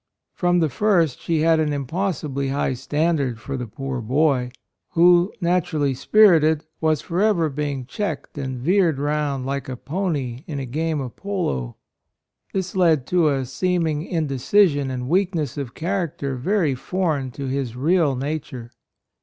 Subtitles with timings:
[0.33, 3.67] From the first she had an impossibly high 22 A ROYAL SON standard for the
[3.67, 4.49] poor boy,
[4.93, 10.65] who, naturally spirited, was forever being checked and veered round like a pony in a
[10.65, 11.75] game of polo.
[12.51, 17.75] This led to a seeming inde cision and weakness of character very foreign to his
[17.75, 18.71] real nature.